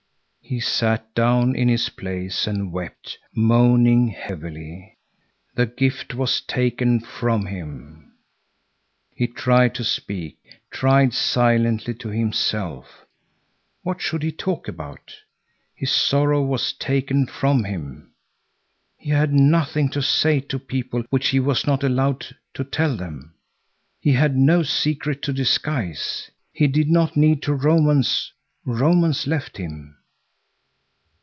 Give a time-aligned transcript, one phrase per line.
[0.43, 4.97] He sat down in his place and wept, moaning heavily.
[5.55, 8.11] The gift was taken from him.
[9.15, 10.37] He tried to speak,
[10.69, 13.05] tried silently to himself.
[13.83, 15.13] What should he talk about.
[15.73, 18.11] His sorrow was taken from him.
[18.97, 22.25] He had nothing to say to people which he was not allowed
[22.55, 23.35] to tell them.
[24.01, 26.29] He had no secret to disguise.
[26.51, 28.33] He did not need to romance.
[28.65, 29.95] Romance left him.